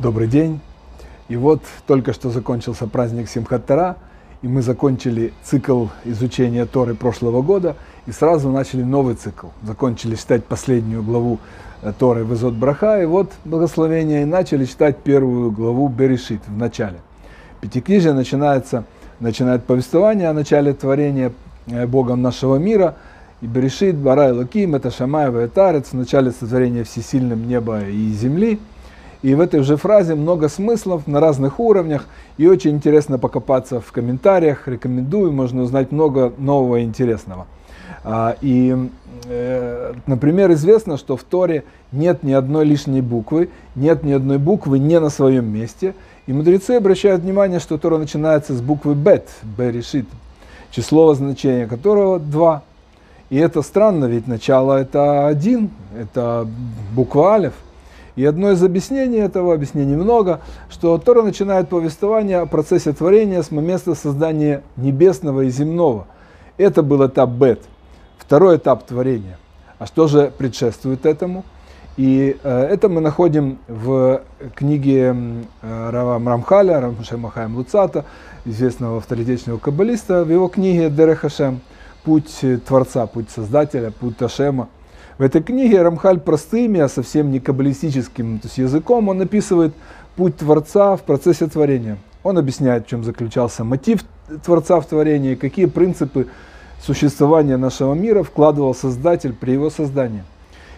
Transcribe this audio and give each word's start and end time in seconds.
Добрый 0.00 0.26
день. 0.26 0.58
И 1.28 1.36
вот 1.36 1.62
только 1.86 2.12
что 2.12 2.30
закончился 2.30 2.88
праздник 2.88 3.28
Симхат-Тара, 3.28 3.94
и 4.42 4.48
мы 4.48 4.60
закончили 4.60 5.32
цикл 5.44 5.86
изучения 6.04 6.66
Торы 6.66 6.96
прошлого 6.96 7.42
года, 7.42 7.76
и 8.06 8.10
сразу 8.10 8.50
начали 8.50 8.82
новый 8.82 9.14
цикл. 9.14 9.46
Закончили 9.62 10.16
читать 10.16 10.44
последнюю 10.44 11.04
главу 11.04 11.38
э, 11.80 11.92
Торы 11.96 12.24
в 12.24 12.34
Изот 12.34 12.54
Браха, 12.54 13.00
и 13.00 13.06
вот 13.06 13.30
благословение, 13.44 14.22
и 14.22 14.24
начали 14.24 14.64
читать 14.64 14.98
первую 14.98 15.52
главу 15.52 15.86
Берешит 15.86 16.40
в 16.48 16.58
начале. 16.58 16.96
Пятикнижие 17.60 18.14
начинается, 18.14 18.82
начинает 19.20 19.62
повествование 19.62 20.28
о 20.28 20.32
начале 20.32 20.72
творения 20.72 21.30
э, 21.68 21.86
Богом 21.86 22.20
нашего 22.20 22.56
мира, 22.56 22.96
и 23.40 23.46
Берешит, 23.46 23.94
Барай 23.94 24.32
Лаким, 24.32 24.74
это 24.74 24.90
Шамаева 24.90 25.44
и 25.44 25.48
Тарец, 25.48 25.90
в 25.90 25.94
начале 25.94 26.32
сотворения 26.32 26.82
всесильным 26.82 27.46
неба 27.46 27.82
и 27.84 28.12
земли– 28.12 28.58
и 29.24 29.34
в 29.34 29.40
этой 29.40 29.62
же 29.62 29.78
фразе 29.78 30.14
много 30.14 30.50
смыслов 30.50 31.06
на 31.06 31.18
разных 31.18 31.58
уровнях. 31.58 32.04
И 32.36 32.46
очень 32.46 32.72
интересно 32.72 33.18
покопаться 33.18 33.80
в 33.80 33.90
комментариях. 33.90 34.68
Рекомендую, 34.68 35.32
можно 35.32 35.62
узнать 35.62 35.92
много 35.92 36.34
нового 36.36 36.76
и 36.76 36.82
интересного. 36.82 37.46
А, 38.04 38.36
и, 38.42 38.76
э, 39.24 39.94
например, 40.06 40.52
известно, 40.52 40.98
что 40.98 41.16
в 41.16 41.22
Торе 41.22 41.64
нет 41.90 42.22
ни 42.22 42.32
одной 42.32 42.66
лишней 42.66 43.00
буквы, 43.00 43.48
нет 43.74 44.02
ни 44.02 44.12
одной 44.12 44.36
буквы 44.36 44.78
не 44.78 45.00
на 45.00 45.08
своем 45.08 45.50
месте. 45.50 45.94
И 46.26 46.34
мудрецы 46.34 46.72
обращают 46.72 47.22
внимание, 47.22 47.60
что 47.60 47.78
Тора 47.78 47.96
начинается 47.96 48.52
с 48.52 48.60
буквы 48.60 48.94
Бет, 48.94 49.26
Берешит, 49.56 50.06
число 50.70 51.14
значения 51.14 51.66
которого 51.66 52.20
два. 52.20 52.62
И 53.30 53.38
это 53.38 53.62
странно, 53.62 54.04
ведь 54.04 54.26
начало 54.26 54.76
это 54.76 55.26
один, 55.26 55.70
это 55.98 56.46
буква 56.94 57.36
Алев. 57.36 57.54
И 58.16 58.24
одно 58.24 58.52
из 58.52 58.62
объяснений 58.62 59.18
этого, 59.18 59.54
объяснений 59.54 59.96
много, 59.96 60.40
что 60.70 60.96
Тора 60.98 61.22
начинает 61.22 61.68
повествование 61.68 62.38
о 62.38 62.46
процессе 62.46 62.92
творения 62.92 63.42
с 63.42 63.50
момента 63.50 63.94
создания 63.94 64.62
небесного 64.76 65.42
и 65.42 65.50
земного. 65.50 66.06
Это 66.56 66.82
был 66.82 67.04
этап 67.04 67.30
Бет, 67.30 67.62
второй 68.18 68.58
этап 68.58 68.86
творения. 68.86 69.36
А 69.78 69.86
что 69.86 70.06
же 70.06 70.32
предшествует 70.36 71.06
этому? 71.06 71.44
И 71.96 72.36
э, 72.42 72.62
это 72.70 72.88
мы 72.88 73.00
находим 73.00 73.58
в 73.68 74.22
книге 74.54 75.16
э, 75.62 75.90
Рава 75.90 76.18
Мрамхаля, 76.18 76.80
Рамша 76.80 77.16
Махаем 77.16 77.56
Луцата, 77.56 78.04
известного 78.44 78.98
авторитетного 78.98 79.58
каббалиста, 79.58 80.24
в 80.24 80.30
его 80.30 80.48
книге 80.48 80.90
Дерехашем 80.90 81.60
«Путь 82.04 82.44
Творца, 82.66 83.06
путь 83.06 83.30
Создателя, 83.30 83.90
путь 83.90 84.16
Ташема». 84.16 84.68
В 85.16 85.22
этой 85.22 85.42
книге 85.42 85.82
Рамхаль 85.82 86.18
простыми, 86.18 86.80
а 86.80 86.88
совсем 86.88 87.30
не 87.30 87.38
каббалистическим 87.38 88.40
то 88.40 88.48
есть 88.48 88.58
языком, 88.58 89.08
он 89.08 89.20
описывает 89.20 89.72
путь 90.16 90.36
Творца 90.36 90.96
в 90.96 91.02
процессе 91.02 91.46
творения. 91.46 91.98
Он 92.24 92.36
объясняет, 92.36 92.86
в 92.86 92.88
чем 92.88 93.04
заключался 93.04 93.62
мотив 93.62 94.00
Творца 94.44 94.80
в 94.80 94.86
творении, 94.86 95.36
какие 95.36 95.66
принципы 95.66 96.26
существования 96.82 97.56
нашего 97.56 97.94
мира 97.94 98.24
вкладывал 98.24 98.74
Создатель 98.74 99.34
при 99.34 99.52
его 99.52 99.70
создании. 99.70 100.24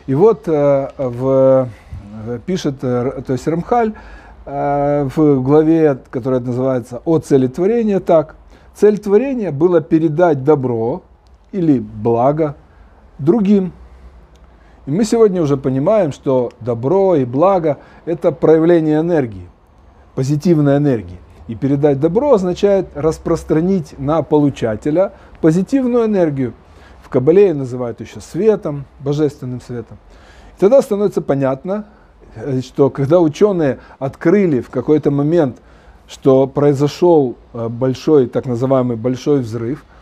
И 0.06 0.15
вот 0.15 0.43
э, 0.47 0.91
в, 0.98 1.69
пишет, 2.45 2.77
э, 2.83 3.23
то 3.27 3.33
есть 3.33 3.48
Рамхаль 3.48 3.95
э, 4.45 5.09
в 5.17 5.43
главе, 5.43 5.98
которая 6.11 6.41
называется 6.41 7.00
«О 7.06 7.19
цели 7.21 7.47
творения» 7.47 8.00
так. 8.00 8.37
Цель 8.75 8.98
творения 8.98 9.50
была 9.50 9.81
передать 9.81 10.45
добро 10.45 11.03
или 11.53 11.78
благо 11.78 12.55
другим, 13.19 13.73
и 14.87 14.91
мы 14.91 15.05
сегодня 15.05 15.42
уже 15.42 15.56
понимаем, 15.56 16.12
что 16.12 16.53
добро 16.61 17.17
и 17.17 17.25
благо– 17.25 17.79
это 18.05 18.31
проявление 18.31 19.01
энергии, 19.01 19.48
позитивной 20.15 20.77
энергии. 20.77 21.19
И 21.48 21.56
передать 21.56 22.01
добро 22.01 22.34
означает 22.34 22.89
распространить 22.95 23.98
на 23.98 24.23
получателя 24.23 25.12
позитивную 25.41 26.06
энергию. 26.06 26.55
В 27.03 27.09
Кабале 27.09 27.53
называют 27.53 28.00
еще 28.00 28.21
светом, 28.21 28.84
божественным 29.00 29.60
светом. 29.60 29.99
И 30.56 30.60
тогда 30.60 30.83
становится 30.83 31.21
понятно, 31.21 31.87
э, 32.34 32.60
что 32.60 32.91
когда 32.91 33.21
ученые 33.21 33.78
открыли 33.99 34.60
в 34.60 34.71
какой-то 34.71 35.10
момент, 35.10 35.59
что 36.09 36.47
произошел 36.47 37.37
э, 37.53 37.69
большой, 37.69 38.28
так 38.28 38.47
называемый 38.47 38.97
большой 38.97 39.41
взрыв– 39.41 39.84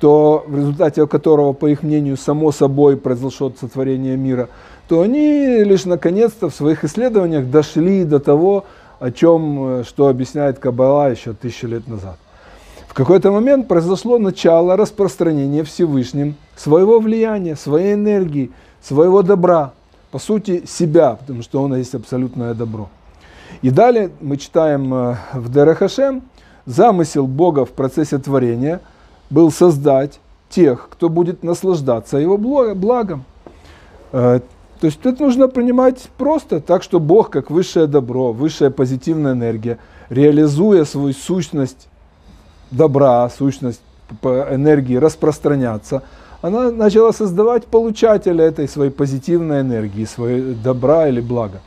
то 0.00 0.44
в 0.46 0.56
результате 0.56 1.06
которого, 1.06 1.52
по 1.52 1.66
их 1.66 1.82
мнению, 1.82 2.16
само 2.16 2.52
собой 2.52 2.96
произошло 2.96 3.52
сотворение 3.58 4.16
мира, 4.16 4.48
то 4.88 5.00
они 5.00 5.64
лишь 5.64 5.84
наконец-то 5.84 6.50
в 6.50 6.54
своих 6.54 6.84
исследованиях 6.84 7.50
дошли 7.50 8.04
до 8.04 8.20
того, 8.20 8.64
о 9.00 9.10
чем, 9.10 9.80
э, 9.80 9.84
что 9.84 10.08
объясняет 10.08 10.58
Каббала 10.58 11.10
еще 11.10 11.32
тысячи 11.32 11.66
лет 11.66 11.88
назад. 11.88 12.18
В 12.88 12.94
какой-то 12.94 13.30
момент 13.30 13.68
произошло 13.68 14.18
начало 14.18 14.76
распространения 14.76 15.64
Всевышним 15.64 16.34
своего 16.56 16.98
влияния, 16.98 17.56
своей 17.56 17.94
энергии, 17.94 18.50
своего 18.82 19.22
добра, 19.22 19.72
по 20.10 20.18
сути 20.18 20.64
себя, 20.66 21.14
потому 21.14 21.42
что 21.42 21.62
он 21.62 21.74
есть 21.76 21.94
абсолютное 21.94 22.54
добро. 22.54 22.88
И 23.60 23.70
далее 23.70 24.10
мы 24.20 24.36
читаем 24.36 24.92
э, 24.94 25.16
в 25.32 25.50
Дерехашем 25.50 26.22
замысел 26.66 27.26
Бога 27.26 27.64
в 27.64 27.70
процессе 27.70 28.18
творения– 28.18 28.80
был 29.30 29.50
создать 29.50 30.20
тех, 30.48 30.88
кто 30.90 31.08
будет 31.08 31.42
наслаждаться 31.42 32.18
его 32.18 32.36
благом. 32.38 33.24
Э, 34.12 34.40
то 34.80 34.86
есть 34.86 35.00
это 35.04 35.22
нужно 35.22 35.48
принимать 35.48 36.08
просто 36.18 36.60
так, 36.60 36.82
что 36.82 37.00
Бог, 37.00 37.30
как 37.30 37.50
высшее 37.50 37.86
добро, 37.86 38.32
высшая 38.32 38.70
позитивная 38.70 39.32
энергия, 39.32 39.78
реализуя 40.10 40.84
свою 40.84 41.14
сущность 41.14 41.88
добра, 42.70 43.28
сущность 43.30 43.80
энергии 44.22 44.96
распространяться, 44.96 46.02
она 46.42 46.70
начала 46.70 47.12
создавать 47.12 47.66
получателя 47.66 48.44
этой 48.44 48.68
своей 48.68 48.90
позитивной 48.90 49.62
энергии, 49.62 50.04
своей 50.04 50.54
добра 50.54 51.08
или 51.08 51.20
блага. 51.20 51.60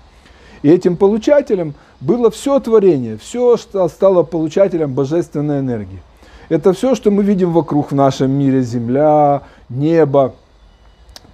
И 0.61 0.69
этим 0.69 0.95
получателем 0.95 1.73
было 1.99 2.29
все 2.29 2.59
творение, 2.59 3.17
все 3.17 3.57
стало 3.57 4.23
получателем 4.23 4.93
божественной 4.93 5.59
энергии. 5.59 6.01
Это 6.49 6.73
все, 6.73 6.95
что 6.95 7.11
мы 7.11 7.21
видим 7.21 7.53
вокруг 7.53 7.91
в 7.91 7.95
нашем 7.95 8.31
мире. 8.31 8.63
Земля, 8.63 9.43
небо, 9.69 10.33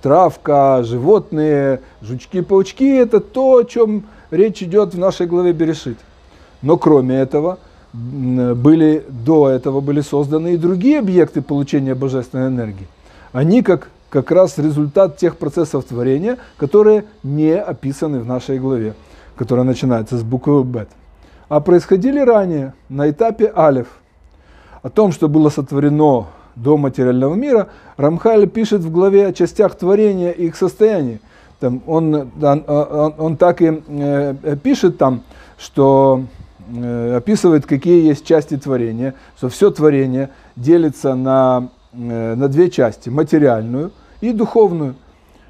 травка, 0.02 0.84
животные, 0.84 1.80
жучки, 2.02 2.42
паучки. 2.42 2.98
Это 2.98 3.22
то, 3.22 3.58
о 3.58 3.64
чем 3.64 4.03
речь 4.30 4.62
идет 4.62 4.94
в 4.94 5.00
нашей 5.00 5.26
главе 5.26 5.53
Берешит. 5.53 5.98
Но 6.62 6.76
кроме 6.76 7.16
этого, 7.16 7.59
были, 7.94 9.06
до 9.08 9.50
этого 9.50 9.80
были 9.80 10.02
созданы 10.02 10.56
и 10.56 10.58
другие 10.58 11.00
объекты 11.00 11.42
получения 11.42 11.96
божественной 11.96 12.50
энергии. 12.50 12.88
Они 13.32 13.62
как, 13.62 13.88
как 14.09 14.32
раз 14.32 14.58
результат 14.58 15.16
тех 15.16 15.38
процессов 15.38 15.86
творения, 15.86 16.38
которые 16.58 17.06
не 17.24 17.56
описаны 17.56 18.20
в 18.20 18.26
нашей 18.26 18.59
главе, 18.59 18.96
которая 19.38 19.66
начинается 19.66 20.18
с 20.18 20.24
буквы 20.24 20.62
Бет. 20.66 20.90
А 21.47 21.62
происходили 21.62 22.20
ранее, 22.20 22.74
на 22.90 23.09
этапе 23.09 23.50
Алиф– 23.56 23.88
о 24.85 24.90
том, 24.91 25.12
что 25.12 25.28
было 25.28 25.50
сотворено 25.50 26.28
до 26.56 26.78
материального 26.78 27.34
мира, 27.34 27.69
Рамхаль 27.97 28.47
пишет 28.47 28.81
в 28.81 28.91
главе 28.91 29.25
о 29.25 29.34
частях 29.34 29.73
творения 29.73 30.29
и 30.29 30.46
их 30.46 30.56
состоянии. 30.56 31.22
Там 31.59 31.81
он, 31.88 32.13
он, 32.40 32.63
он, 32.68 33.13
он 33.18 33.38
так 33.38 33.63
и 33.63 33.81
э, 33.88 34.56
пишет 34.62 35.00
там, 35.00 35.23
что 35.57 36.25
э, 36.72 37.16
описывает, 37.18 37.66
какие 37.66 38.06
есть 38.06 38.28
части 38.28 38.57
творения, 38.57 39.16
что 39.38 39.50
все 39.50 39.72
творение 39.72 40.29
делится 40.56 41.16
на, 41.16 41.69
э, 41.91 42.35
на 42.35 42.47
две 42.47 42.69
части, 42.69 43.09
материальную 43.09 43.91
и 44.22 44.34
духовную. 44.34 44.94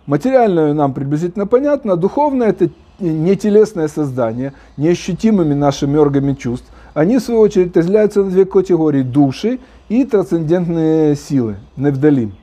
Материальную 0.06 0.74
нам 0.74 0.94
приблизительно 0.94 1.46
понятно, 1.46 1.94
а 1.94 1.96
духовное 1.98 2.52
это 2.52 2.70
не 3.00 3.36
телесное 3.36 3.90
создание, 3.90 4.54
неощутимыми 4.78 5.54
нашими 5.54 5.98
органами 5.98 6.36
чувств, 6.36 6.72
они, 6.96 7.18
в 7.18 7.22
свою 7.22 7.42
очередь, 7.42 7.76
разделяются 7.76 8.24
на 8.24 8.32
две 8.32 8.46
категории– 8.46 9.02
души 9.04 9.60
и 9.90 10.06
трансцендентные 10.06 11.16
силы, 11.16 11.58
невдалим. 11.76 12.34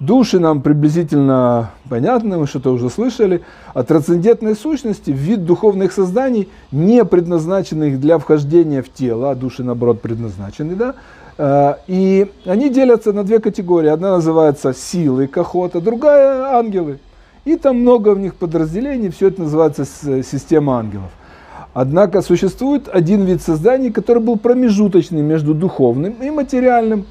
Души 0.00 0.40
нам 0.40 0.60
приблизительно 0.60 1.70
понятны, 1.88 2.36
мы 2.36 2.46
что-то 2.46 2.72
уже 2.72 2.90
слышали, 2.90 3.42
а 3.72 3.84
трансцендентные 3.84 4.56
сущности– 4.56 5.10
вид 5.12 5.44
духовных 5.44 5.92
созданий, 5.92 6.48
не 6.72 7.04
предназначенных 7.04 8.00
для 8.00 8.18
вхождения 8.18 8.82
в 8.82 8.92
тело, 8.92 9.30
а 9.30 9.34
души, 9.36 9.62
наоборот, 9.62 10.00
предназначены, 10.00 10.74
да, 10.74 10.94
а, 11.38 11.78
и 11.86 12.28
они 12.46 12.70
делятся 12.70 13.12
на 13.12 13.22
две 13.22 13.38
категории. 13.38 13.88
Одна 13.88 14.16
называется 14.16 14.74
силы 14.74 15.28
кахота, 15.28 15.80
другая– 15.80 16.54
ангелы. 16.58 16.98
И 17.44 17.56
там 17.56 17.80
много 17.80 18.14
в 18.14 18.18
них 18.18 18.34
подразделений, 18.34 19.10
все 19.10 19.28
это 19.28 19.42
называется 19.42 19.84
система 19.84 20.78
ангелов. 20.78 21.10
Однако 21.72 22.20
существует 22.20 22.88
один 22.88 23.24
вид 23.24 23.42
созданий, 23.42 23.90
который 23.90 24.22
был 24.22 24.36
промежуточный 24.36 25.22
между 25.22 25.54
духовным 25.54 26.14
и 26.20 26.30
материальным, 26.30 27.06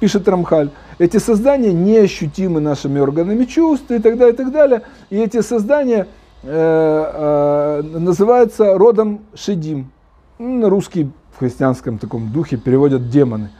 пишет 0.00 0.26
Рамхаль. 0.26 0.70
Эти 0.98 1.18
создания 1.18 1.72
неощутимы 1.72 2.60
нашими 2.60 3.00
органами 3.00 3.44
чувств 3.44 3.90
и 3.90 3.98
так 3.98 4.16
далее, 4.16 4.34
и 4.34 4.36
так 4.36 4.50
далее. 4.50 4.82
И 5.10 5.18
эти 5.18 5.42
создания 5.42 6.06
э, 6.42 7.82
э, 7.82 7.82
называется 7.98 8.78
родом 8.78 9.20
Шедим. 9.34 9.90
На 10.38 10.68
русский 10.68 11.10
в 11.34 11.38
христианском 11.38 11.98
таком 11.98 12.32
духе 12.32 12.56
переводят 12.56 13.10
демоны. 13.10 13.50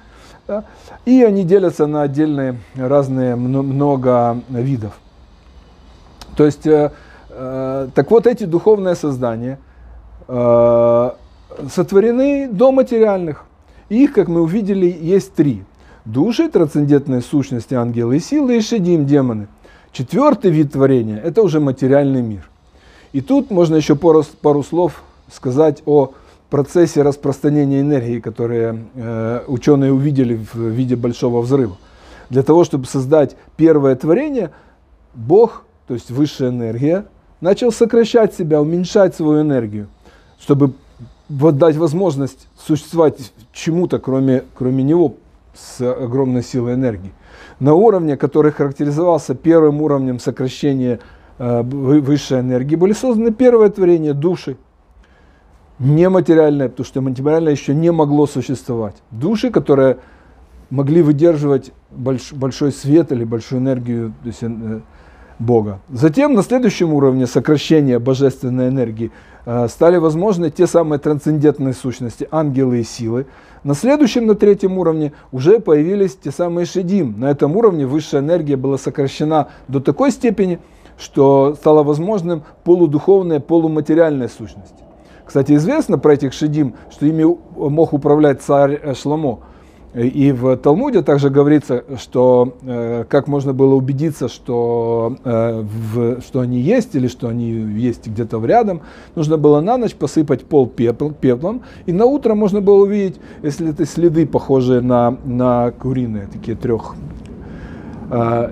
Да? 0.48 0.64
И 1.04 1.22
они 1.22 1.44
делятся 1.44 1.86
на 1.86 2.02
отдельные 2.02 2.58
разные 2.74 3.36
много 3.36 4.40
видов. 4.48 4.98
То 6.36 6.44
есть, 6.46 6.66
э, 6.66 6.90
э, 7.28 7.88
так 7.94 8.10
вот 8.10 8.26
эти 8.26 8.44
духовные 8.44 8.94
создания 8.94 9.58
сотворены 11.68 12.48
до 12.48 12.72
материальных. 12.72 13.44
их, 13.90 14.12
как 14.14 14.28
мы 14.28 14.40
увидели, 14.40 14.86
есть 14.86 15.34
три. 15.34 15.64
Души, 16.04 16.48
трансцендентные 16.48 17.20
сущности, 17.20 17.74
ангелы 17.74 18.16
и 18.16 18.20
силы, 18.20 18.56
и 18.56 18.60
шедим, 18.60 19.06
демоны. 19.06 19.48
Четвертый 19.92 20.50
вид 20.50 20.72
творения– 20.72 21.20
это 21.24 21.42
уже 21.42 21.60
материальный 21.60 22.22
мир. 22.22 22.48
И 23.12 23.20
тут 23.20 23.50
можно 23.50 23.76
еще 23.76 23.94
пару, 23.94 24.24
пару 24.40 24.62
слов 24.62 25.02
сказать 25.30 25.82
о 25.84 26.12
процессе 26.48 27.02
распространения 27.02 27.80
энергии, 27.80 28.18
которые 28.20 28.84
э, 28.94 29.40
ученые 29.46 29.92
увидели 29.92 30.34
в 30.34 30.56
виде 30.56 30.96
большого 30.96 31.42
взрыва. 31.42 31.76
Для 32.30 32.42
того, 32.42 32.64
чтобы 32.64 32.86
создать 32.86 33.36
первое 33.56 33.94
творение, 33.96 34.50
Бог, 35.14 35.64
то 35.86 35.94
есть 35.94 36.10
высшая 36.10 36.48
энергия, 36.48 37.04
начал 37.42 37.70
сокращать 37.70 38.34
себя, 38.34 38.62
уменьшать 38.62 39.14
свою 39.14 39.42
энергию, 39.42 39.88
чтобы 40.42 40.72
вот 41.28 41.56
дать 41.56 41.76
возможность 41.76 42.48
существовать 42.58 43.32
чему-то, 43.52 43.98
кроме, 43.98 44.44
кроме 44.54 44.82
него, 44.82 45.14
с 45.54 45.80
огромной 45.80 46.42
силой 46.42 46.74
энергии. 46.74 47.12
На 47.60 47.74
уровне, 47.74 48.16
который 48.16 48.52
характеризовался 48.52 49.34
первым 49.34 49.80
уровнем 49.82 50.18
сокращения 50.18 50.98
Э, 51.44 51.62
высшей 51.62 52.38
энергии, 52.38 52.76
были 52.76 52.92
созданы 52.92 53.32
первое 53.32 53.68
творение 53.68 54.12
души, 54.12 54.56
нематериальное, 55.80 56.68
потому 56.68 56.84
что 56.86 57.00
материальное 57.00 57.52
еще 57.52 57.74
не 57.74 57.90
могло 57.90 58.26
существовать. 58.26 58.96
Души, 59.10 59.50
которые 59.50 59.96
могли 60.70 61.02
выдерживать 61.02 61.72
больш, 61.90 62.32
большой 62.32 62.70
свет 62.70 63.10
или 63.10 63.24
большую 63.24 63.60
энергию 63.60 64.14
то 64.22 64.28
есть, 64.28 64.42
э, 64.42 64.80
Бога. 65.40 65.80
Затем 65.88 66.34
на 66.34 66.44
следующем 66.44 66.92
уровне 66.94 67.26
сокращения 67.26 67.98
божественной 67.98 68.68
энергии 68.68 69.10
стали 69.44 69.96
возможны 69.96 70.50
те 70.50 70.66
самые 70.66 70.98
трансцендентные 70.98 71.74
сущности, 71.74 72.28
ангелы 72.30 72.80
и 72.80 72.84
силы. 72.84 73.26
На 73.64 73.74
следующем, 73.74 74.26
на 74.26 74.34
третьем 74.34 74.78
уровне 74.78 75.12
уже 75.30 75.60
появились 75.60 76.16
те 76.16 76.30
самые 76.30 76.66
шедим. 76.66 77.18
На 77.18 77.30
этом 77.30 77.56
уровне 77.56 77.86
высшая 77.86 78.20
энергия 78.20 78.56
была 78.56 78.78
сокращена 78.78 79.48
до 79.68 79.80
такой 79.80 80.10
степени, 80.10 80.58
что 80.98 81.54
стало 81.54 81.82
возможным 81.82 82.42
полудуховная, 82.64 83.40
полуматериальная 83.40 84.28
сущность. 84.28 84.74
Кстати, 85.24 85.52
известно 85.54 85.98
про 85.98 86.14
этих 86.14 86.32
шедим, 86.32 86.74
что 86.90 87.06
ими 87.06 87.24
мог 87.56 87.92
управлять 87.92 88.42
царь 88.42 88.78
э, 88.82 88.94
Шламо. 88.94 89.40
И 89.94 90.32
в 90.32 90.56
Талмуде 90.56 91.02
также 91.02 91.28
говорится, 91.28 91.84
что 91.98 92.56
э, 92.62 93.04
как 93.10 93.28
можно 93.28 93.52
было 93.52 93.74
убедиться, 93.74 94.28
что, 94.28 95.18
э, 95.22 95.60
в, 95.60 96.22
что 96.22 96.40
они 96.40 96.60
есть 96.60 96.94
или 96.94 97.08
что 97.08 97.28
они 97.28 97.50
есть 97.50 98.06
где-то 98.06 98.42
рядом, 98.42 98.80
нужно 99.14 99.36
было 99.36 99.60
на 99.60 99.76
ночь 99.76 99.94
посыпать 99.94 100.46
пол 100.46 100.66
пепл, 100.66 101.10
пеплом, 101.10 101.60
и 101.84 101.92
на 101.92 102.06
утро 102.06 102.34
можно 102.34 102.62
было 102.62 102.84
увидеть, 102.84 103.20
если 103.42 103.68
это 103.68 103.84
следы 103.84 104.26
похожие 104.26 104.80
на, 104.80 105.18
на 105.26 105.72
куриные, 105.72 106.26
такие 106.32 106.56
трех. 106.56 106.94
Э, 108.10 108.50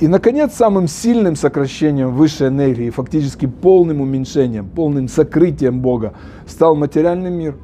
и, 0.00 0.08
наконец, 0.08 0.54
самым 0.54 0.88
сильным 0.88 1.36
сокращением 1.36 2.12
высшей 2.16 2.48
энергии, 2.48 2.90
фактически 2.90 3.46
полным 3.46 4.00
уменьшением, 4.00 4.66
полным 4.66 5.06
сокрытием 5.06 5.78
Бога 5.78 6.14
стал 6.48 6.74
материальный 6.74 7.30
мир. 7.30 7.54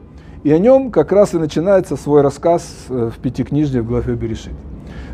И 0.44 0.52
о 0.52 0.58
нем 0.58 0.90
как 0.90 1.12
раз 1.12 1.34
и 1.34 1.38
начинается 1.38 1.96
свой 1.96 2.22
рассказ 2.22 2.86
э, 2.88 3.10
в 3.14 3.18
Пятикнижье 3.18 3.82
в 3.82 3.86
главе 3.86 4.14
Берешит. 4.14 4.54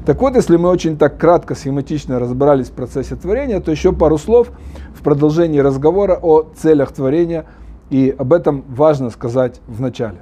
Так 0.05 0.21
вот, 0.21 0.37
если 0.37 0.57
мы 0.57 0.69
очень 0.69 0.99
так 0.99 1.19
кратко, 1.19 1.55
схематично 1.55 2.19
разобрались 2.19 2.69
в 2.69 2.73
процессе 2.73 3.17
творения, 3.17 3.61
то 3.61 3.71
еще 3.71 3.93
пару 3.93 4.19
слов 4.19 4.51
в 4.95 5.03
продолжении 5.03 5.61
разговора 5.61 6.19
о 6.21 6.43
целях 6.43 6.93
творения, 6.93 7.47
и 7.89 8.15
об 8.17 8.33
этом 8.33 8.65
важно 8.69 9.09
сказать 9.11 9.61
в 9.67 9.81
начале. 9.81 10.19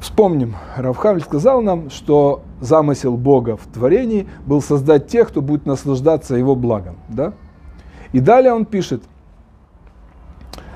Вспомним, 0.00 0.56
Равхамель 0.76 1.22
сказал 1.22 1.62
нам, 1.62 1.90
что 1.90 2.42
замысел 2.60 3.16
Бога 3.16 3.56
в 3.56 3.66
творении 3.72 4.28
был 4.46 4.60
создать 4.60 5.08
тех, 5.08 5.28
кто 5.28 5.40
будет 5.40 5.66
наслаждаться 5.66 6.34
его 6.34 6.54
благом. 6.54 6.96
Да? 7.08 7.34
И 8.12 8.20
далее 8.20 8.52
он 8.52 8.64
пишет, 8.64 9.02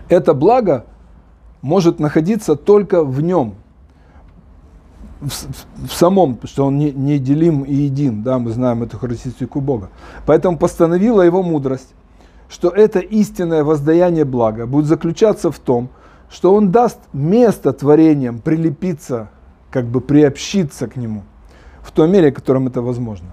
это 0.08 0.32
благо 0.32 0.86
может 1.62 1.98
находиться 1.98 2.56
только 2.56 3.04
в 3.04 3.20
нем, 3.20 3.54
в, 5.20 5.30
в 5.88 5.92
самом, 5.92 6.38
что 6.44 6.66
он 6.66 6.78
не, 6.78 6.92
не 6.92 7.18
делим 7.18 7.62
и 7.62 7.74
един, 7.74 8.22
да, 8.22 8.38
мы 8.38 8.50
знаем 8.50 8.82
эту 8.82 8.98
характеристику 8.98 9.60
Бога. 9.60 9.88
Поэтому 10.26 10.58
постановила 10.58 11.22
его 11.22 11.42
мудрость, 11.42 11.94
что 12.48 12.68
это 12.68 13.00
истинное 13.00 13.64
воздаяние 13.64 14.24
блага 14.24 14.66
будет 14.66 14.86
заключаться 14.86 15.50
в 15.50 15.58
том, 15.58 15.88
что 16.30 16.54
он 16.54 16.70
даст 16.70 16.98
место 17.12 17.72
творениям 17.72 18.40
прилепиться, 18.40 19.30
как 19.70 19.86
бы 19.86 20.00
приобщиться 20.00 20.86
к 20.86 20.96
нему, 20.96 21.22
в 21.82 21.92
той 21.92 22.08
мере, 22.08 22.30
в 22.30 22.34
котором 22.34 22.66
это 22.66 22.82
возможно. 22.82 23.28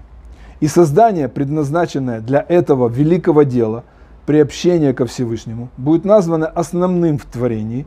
И 0.60 0.68
создание, 0.68 1.28
предназначенное 1.28 2.20
для 2.20 2.44
этого 2.48 2.88
великого 2.88 3.42
дела, 3.42 3.84
приобщение 4.26 4.94
ко 4.94 5.04
Всевышнему, 5.06 5.68
будет 5.76 6.04
названо 6.04 6.46
основным 6.46 7.18
в 7.18 7.24
творении, 7.24 7.86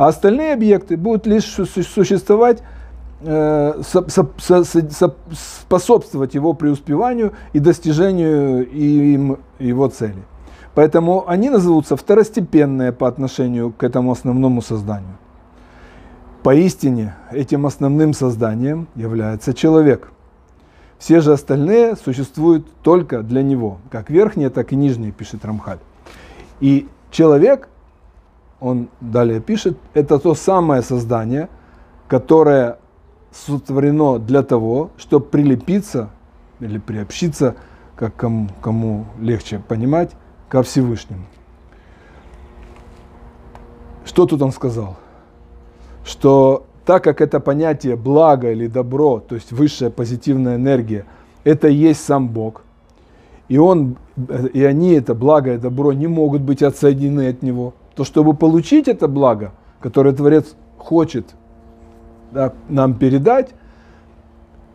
а 0.00 0.06
остальные 0.06 0.54
объекты 0.54 0.96
будут 0.96 1.26
лишь 1.26 1.44
существовать, 1.44 2.62
э, 3.20 3.82
способствовать 5.34 6.32
его 6.32 6.54
преуспеванию 6.54 7.34
и 7.52 7.58
достижению 7.58 8.66
им 8.66 9.36
его 9.58 9.88
цели. 9.88 10.22
Поэтому 10.74 11.28
они 11.28 11.50
назовутся 11.50 11.96
второстепенные 11.96 12.92
по 12.92 13.08
отношению 13.08 13.72
к 13.72 13.82
этому 13.82 14.12
основному 14.12 14.62
созданию. 14.62 15.18
Поистине 16.42 17.14
этим 17.30 17.66
основным 17.66 18.14
созданием 18.14 18.88
является 18.94 19.52
человек. 19.52 20.12
Все 20.98 21.20
же 21.20 21.34
остальные 21.34 21.96
существуют 21.96 22.66
только 22.82 23.20
для 23.22 23.42
него, 23.42 23.80
как 23.90 24.08
верхние, 24.08 24.48
так 24.48 24.72
и 24.72 24.76
нижние, 24.76 25.12
пишет 25.12 25.44
Рамхаль. 25.44 25.80
И 26.60 26.88
человек, 27.10 27.68
он 28.60 28.88
далее 29.00 29.40
пишет, 29.40 29.76
это 29.94 30.18
то 30.18 30.34
самое 30.34 30.82
создание, 30.82 31.48
которое 32.08 32.78
сотворено 33.32 34.18
для 34.18 34.42
того, 34.42 34.90
чтобы 34.96 35.26
прилепиться 35.26 36.10
или 36.60 36.78
приобщиться, 36.78 37.56
как 37.96 38.14
кому, 38.16 38.48
кому 38.60 39.06
легче 39.18 39.62
понимать, 39.66 40.10
ко 40.48 40.62
Всевышнему. 40.62 41.24
Что 44.04 44.26
тут 44.26 44.42
он 44.42 44.52
сказал? 44.52 44.96
Что 46.04 46.66
так 46.84 47.04
как 47.04 47.20
это 47.20 47.38
понятие 47.40 47.96
благо 47.96 48.50
или 48.50 48.66
добро, 48.66 49.20
то 49.20 49.36
есть 49.36 49.52
высшая 49.52 49.90
позитивная 49.90 50.56
энергия, 50.56 51.06
это 51.44 51.68
и 51.68 51.74
есть 51.74 52.04
сам 52.04 52.28
Бог, 52.28 52.62
и, 53.48 53.58
он, 53.58 53.96
и 54.52 54.64
они, 54.64 54.92
это 54.92 55.14
благо 55.14 55.54
и 55.54 55.58
добро, 55.58 55.92
не 55.92 56.06
могут 56.06 56.42
быть 56.42 56.62
отсоединены 56.62 57.28
от 57.28 57.42
Него, 57.42 57.74
то 57.94 58.04
чтобы 58.04 58.34
получить 58.34 58.88
это 58.88 59.08
благо, 59.08 59.52
которое 59.80 60.14
Творец 60.14 60.54
хочет 60.78 61.34
да, 62.30 62.52
нам 62.68 62.94
передать, 62.94 63.50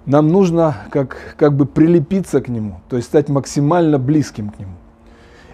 нам 0.06 0.28
нужно 0.28 0.76
как, 0.92 1.36
как 1.38 1.56
бы 1.56 1.66
прилепиться 1.66 2.42
к 2.42 2.48
Нему, 2.48 2.82
то 2.90 2.96
есть 2.96 3.08
стать 3.08 3.30
максимально 3.30 3.98
близким 3.98 4.50
к 4.50 4.60
Нему. 4.60 4.74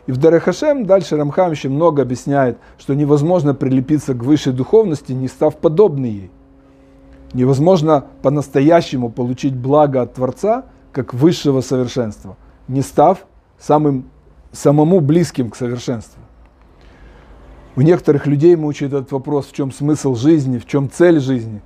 И 0.07 0.11
в 0.11 0.17
Дарахашем 0.17 0.85
дальше 0.85 1.15
Рамхам 1.15 1.51
еще 1.51 1.69
много 1.69 2.01
объясняет, 2.01 2.57
что 2.77 2.95
невозможно 2.95 3.53
прилепиться 3.53 4.13
к 4.13 4.23
высшей 4.23 4.51
духовности, 4.51 5.13
не 5.13 5.27
став 5.27 5.55
подобной 5.57 6.09
ей. 6.09 6.31
Невозможно 7.33 8.05
по-настоящему 8.21 9.09
получить 9.09 9.55
благо 9.55 10.01
от 10.01 10.15
Творца, 10.15 10.65
как 10.91 11.13
высшего 11.13 11.61
совершенства, 11.61 12.35
не 12.67 12.81
став 12.81 13.25
самым, 13.57 14.09
самому 14.51 14.99
близким 14.99 15.49
к 15.49 15.55
совершенству. 15.55 16.21
У 17.75 17.81
некоторых 17.81 18.27
людей 18.27 18.55
мучает 18.55 18.93
этот 18.93 19.11
вопрос, 19.11 19.47
в 19.47 19.53
чем 19.53 19.71
смысл 19.71 20.15
жизни, 20.15 20.57
в 20.57 20.65
чем 20.65 20.89
цель 20.89 21.19
жизни. 21.19 21.61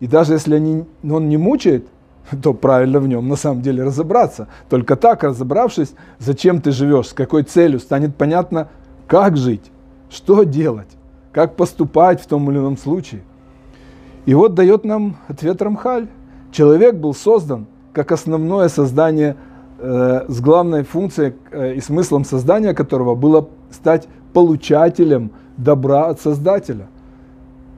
И 0.00 0.06
даже 0.06 0.32
если 0.32 0.56
они, 0.56 0.84
он 1.04 1.28
не 1.28 1.36
мучает, 1.36 1.86
то 2.42 2.52
правильно 2.52 2.98
в 2.98 3.06
нем 3.06 3.28
на 3.28 3.36
самом 3.36 3.62
деле 3.62 3.84
разобраться. 3.84 4.48
Только 4.68 4.96
так, 4.96 5.22
разобравшись, 5.22 5.94
зачем 6.18 6.60
ты 6.60 6.72
живешь, 6.72 7.08
с 7.08 7.12
какой 7.12 7.44
целью, 7.44 7.78
станет 7.78 8.16
понятно, 8.16 8.68
как 9.06 9.36
жить, 9.36 9.70
что 10.10 10.42
делать, 10.42 10.88
как 11.32 11.54
поступать 11.54 12.20
в 12.20 12.26
том 12.26 12.50
или 12.50 12.58
ином 12.58 12.76
случае. 12.76 13.22
И 14.24 14.34
вот 14.34 14.54
дает 14.54 14.84
нам 14.84 15.16
ответ 15.28 15.62
Рамхаль. 15.62 16.08
Человек 16.50 16.96
был 16.96 17.14
создан 17.14 17.66
как 17.92 18.10
основное 18.10 18.68
создание 18.68 19.36
э, 19.78 20.24
с 20.26 20.40
главной 20.40 20.82
функцией 20.82 21.34
э, 21.52 21.74
и 21.74 21.80
смыслом 21.80 22.24
создания 22.24 22.74
которого 22.74 23.14
было 23.14 23.48
стать 23.70 24.08
получателем 24.36 25.30
добра 25.56 26.08
от 26.08 26.20
Создателя. 26.20 26.88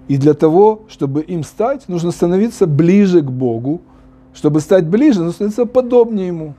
И 0.08 0.16
для 0.16 0.34
того, 0.34 0.80
чтобы 0.88 1.20
им 1.20 1.44
стать, 1.44 1.88
нужно 1.88 2.10
становиться 2.10 2.66
ближе 2.66 3.20
к 3.20 3.30
Богу. 3.30 3.80
Чтобы 4.34 4.58
стать 4.58 4.84
ближе, 4.84 5.20
нужно 5.20 5.34
становиться 5.34 5.66
подобнее 5.66 6.26
Ему. 6.26 6.54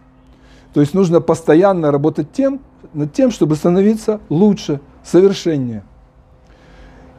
То 0.73 0.79
есть 0.79 0.93
нужно 0.93 1.19
постоянно 1.19 1.91
работать 1.91 2.31
тем, 2.31 2.61
над 2.93 3.11
тем, 3.11 3.29
чтобы 3.29 3.57
становиться 3.57 4.21
лучше, 4.29 4.79
совершеннее. 5.03 5.83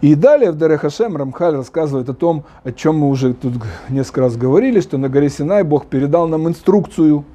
И 0.01 0.15
далее 0.15 0.51
в 0.51 0.57
Дарехашем 0.57 1.19
Рамхаль 1.19 1.57
рассказывает 1.57 2.09
о 2.09 2.15
том, 2.15 2.45
о 2.65 2.73
чем 2.73 3.01
мы 3.01 3.11
уже 3.11 3.35
тут 3.35 3.53
несколько 3.91 4.23
раз 4.23 4.39
говорили, 4.39 4.81
что 4.81 4.97
на 4.97 5.11
горе 5.11 5.29
Синай 5.29 5.65
Бог 5.65 5.85
передал 5.85 6.29
нам 6.29 6.49
инструкцию, 6.49 7.27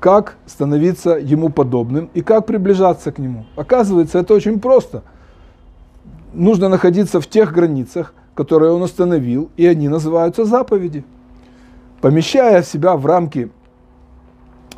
как 0.00 0.36
становиться 0.46 1.16
Ему 1.16 1.48
подобным 1.48 2.10
и 2.14 2.22
как 2.22 2.46
приближаться 2.46 3.12
к 3.12 3.18
Нему. 3.18 3.46
Оказывается, 3.56 4.18
это 4.18 4.34
очень 4.34 4.60
просто. 4.60 5.02
Нужно 6.32 6.68
находиться 6.68 7.20
в 7.20 7.26
тех 7.26 7.52
границах, 7.52 8.14
которые 8.34 8.72
Он 8.72 8.82
установил, 8.82 9.50
и 9.56 9.66
они 9.66 9.88
называются 9.88 10.44
заповеди. 10.44 11.04
Помещая 12.00 12.62
себя 12.62 12.96
в 12.96 13.04
рамки 13.06 13.50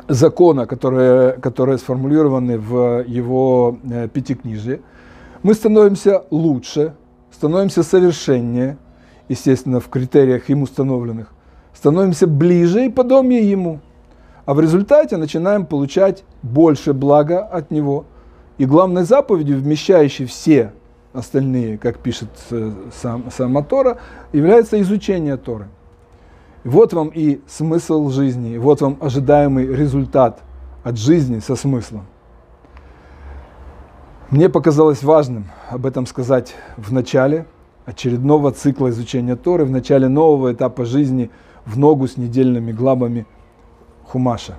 закона, 0.07 0.65
которые, 0.65 1.33
которые 1.33 1.77
сформулированы 1.77 2.57
в 2.57 3.03
его 3.05 3.77
э, 3.83 4.07
пятикнижье, 4.07 4.81
мы 5.43 5.53
становимся 5.53 6.23
лучше, 6.31 6.95
становимся 7.31 7.83
совершеннее, 7.83 8.77
естественно, 9.29 9.79
в 9.79 9.87
критериях 9.89 10.49
им 10.49 10.63
установленных, 10.63 11.31
становимся 11.73 12.27
ближе 12.27 12.85
и 12.85 12.89
подобнее 12.89 13.49
ему. 13.49 13.79
А 14.45 14.53
в 14.53 14.59
результате 14.59 15.17
начинаем 15.17 15.65
получать 15.65 16.23
больше 16.41 16.93
блага 16.93 17.39
от 17.39 17.71
него. 17.71 18.05
И 18.57 18.65
главной 18.65 19.03
заповедью, 19.03 19.59
вмещающей 19.59 20.25
все 20.25 20.73
остальные, 21.13 21.77
как 21.77 21.99
пишет 21.99 22.29
э, 22.51 22.71
сам, 22.93 23.31
сама 23.31 23.63
Тора, 23.63 23.97
является 24.31 24.79
изучение 24.81 25.37
Торы. 25.37 25.67
Вот 26.63 26.93
вам 26.93 27.09
и 27.09 27.41
смысл 27.47 28.09
жизни, 28.09 28.57
вот 28.57 28.81
вам 28.81 28.97
ожидаемый 29.01 29.65
результат 29.65 30.41
от 30.83 30.97
жизни 30.97 31.39
со 31.39 31.55
смыслом. 31.55 32.05
Мне 34.29 34.47
показалось 34.47 35.03
важным 35.03 35.49
об 35.69 35.85
этом 35.85 36.05
сказать 36.05 36.55
в 36.77 36.93
начале 36.93 37.47
очередного 37.85 38.51
цикла 38.51 38.89
изучения 38.89 39.35
Торы, 39.35 39.65
в 39.65 39.71
начале 39.71 40.07
нового 40.07 40.53
этапа 40.53 40.85
жизни 40.85 41.31
в 41.65 41.77
ногу 41.77 42.07
с 42.07 42.15
недельными 42.15 42.71
главами 42.71 43.25
Хумаша. 44.11 44.55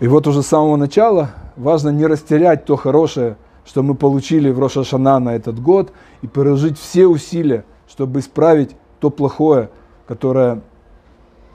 И 0.00 0.06
вот 0.06 0.26
уже 0.26 0.42
с 0.42 0.46
самого 0.46 0.76
начала 0.76 1.30
важно 1.56 1.88
не 1.88 2.06
растерять 2.06 2.66
то 2.66 2.76
хорошее, 2.76 3.36
что 3.64 3.82
мы 3.82 3.94
получили 3.94 4.50
в 4.50 4.58
Рошашана 4.58 5.18
на 5.18 5.34
этот 5.34 5.60
год, 5.60 5.92
и 6.22 6.26
приложить 6.26 6.78
все 6.78 7.06
усилия, 7.06 7.64
чтобы 7.88 8.20
исправить 8.20 8.76
то 8.98 9.08
плохое, 9.08 9.70
которое 10.06 10.60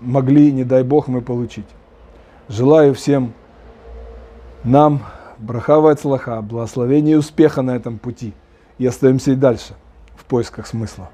могли, 0.01 0.51
не 0.51 0.63
дай 0.63 0.83
Бог, 0.83 1.07
мы 1.07 1.21
получить. 1.21 1.67
Желаю 2.49 2.95
всем 2.95 3.33
нам 4.63 5.01
брахава 5.37 5.93
и 5.93 6.41
благословения 6.41 7.13
и 7.13 7.17
успеха 7.17 7.61
на 7.61 7.75
этом 7.75 7.99
пути. 7.99 8.33
И 8.79 8.85
остаемся 8.87 9.31
и 9.31 9.35
дальше 9.35 9.73
в 10.15 10.25
поисках 10.25 10.65
смысла. 10.65 11.09